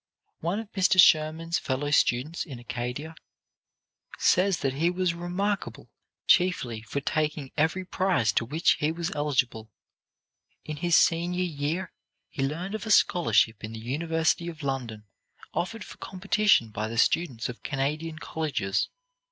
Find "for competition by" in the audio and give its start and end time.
15.83-16.87